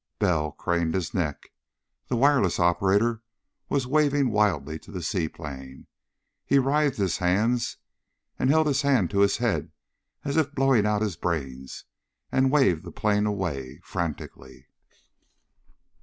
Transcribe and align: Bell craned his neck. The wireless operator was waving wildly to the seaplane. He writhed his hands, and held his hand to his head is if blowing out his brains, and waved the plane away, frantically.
Bell 0.17 0.53
craned 0.53 0.95
his 0.95 1.13
neck. 1.13 1.51
The 2.07 2.15
wireless 2.15 2.59
operator 2.59 3.21
was 3.69 3.85
waving 3.85 4.31
wildly 4.31 4.79
to 4.79 4.91
the 4.91 5.03
seaplane. 5.03 5.85
He 6.43 6.57
writhed 6.57 6.97
his 6.97 7.17
hands, 7.19 7.77
and 8.39 8.49
held 8.49 8.65
his 8.65 8.81
hand 8.81 9.11
to 9.11 9.19
his 9.19 9.37
head 9.37 9.71
is 10.25 10.37
if 10.37 10.55
blowing 10.55 10.87
out 10.87 11.03
his 11.03 11.17
brains, 11.17 11.85
and 12.31 12.49
waved 12.51 12.81
the 12.83 12.91
plane 12.91 13.27
away, 13.27 13.79
frantically. 13.83 14.69